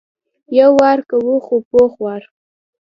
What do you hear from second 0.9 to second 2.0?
کوو خو پوخ